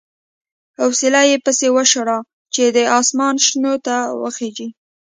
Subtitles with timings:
[0.83, 2.17] اوسیلی یې پسې وشاړه
[2.53, 4.67] چې د اسمان شنو ته وخېژي.